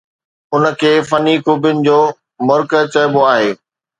ان 0.53 0.63
کي 0.79 0.93
فني 1.09 1.35
خوبين 1.43 1.77
جو 1.85 1.99
مرقع 2.47 2.81
چئبو 2.93 3.21
آهي 3.33 3.49